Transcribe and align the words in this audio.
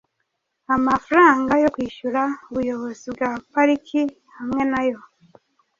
amafaranga 0.75 1.51
yo 1.63 1.69
kwishyura 1.73 2.21
ubuyobozi 2.49 3.05
bwa 3.13 3.29
pariki 3.51 4.01
hamwe 4.35 4.61
n’ayo 4.71 4.99